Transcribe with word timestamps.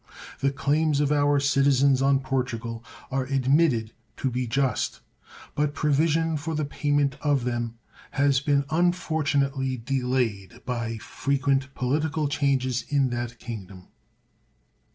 The 0.39 0.49
claims 0.51 0.99
of 0.99 1.11
our 1.11 1.39
citizens 1.39 2.01
on 2.01 2.21
Portugal 2.21 2.83
are 3.11 3.25
admitted 3.25 3.91
to 4.17 4.31
be 4.31 4.47
just, 4.47 4.99
but 5.53 5.75
provision 5.75 6.37
for 6.37 6.55
the 6.55 6.65
payment 6.65 7.17
of 7.21 7.43
them 7.43 7.75
has 8.09 8.39
been 8.39 8.65
unfortunately 8.71 9.77
delayed 9.77 10.63
by 10.65 10.97
frequent 10.97 11.75
political 11.75 12.27
changes 12.27 12.83
in 12.89 13.11
that 13.11 13.37
Kingdom. 13.37 13.89